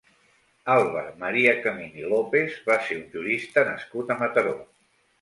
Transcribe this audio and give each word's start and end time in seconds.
Àlvar 0.75 1.03
Maria 1.25 1.53
Camín 1.67 2.01
i 2.05 2.09
López 2.15 2.57
va 2.73 2.81
ser 2.89 3.01
un 3.03 3.07
jurista 3.15 3.69
nascut 3.73 4.15
a 4.19 4.23
Mataró. 4.27 4.61